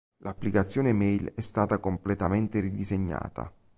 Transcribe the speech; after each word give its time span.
L'applicazione 0.23 0.93
Mail 0.93 1.31
è 1.35 1.41
stata 1.41 1.77
completamente 1.77 2.59
ridisegnata. 2.59 3.53